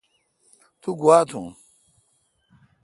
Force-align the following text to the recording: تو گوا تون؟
تو 0.81 0.89
گوا 0.99 1.19
تون؟ 1.29 1.47